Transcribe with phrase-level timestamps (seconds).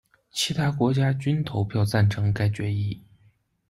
[0.31, 3.03] 其他国家均投票赞成该决议。